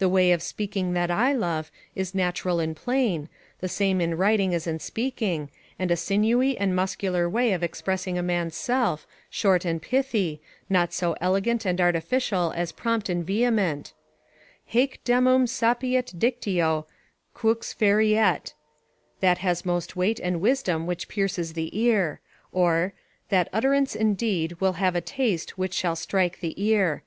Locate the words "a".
5.92-5.96, 8.18-8.20, 24.96-25.00